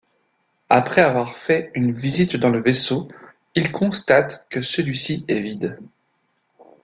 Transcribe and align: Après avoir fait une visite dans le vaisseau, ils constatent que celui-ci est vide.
Après 0.71 1.01
avoir 1.01 1.35
fait 1.35 1.69
une 1.75 1.93
visite 1.93 2.35
dans 2.35 2.49
le 2.49 2.59
vaisseau, 2.59 3.07
ils 3.53 3.71
constatent 3.71 4.47
que 4.49 4.63
celui-ci 4.63 5.23
est 5.27 5.41
vide. 5.41 5.79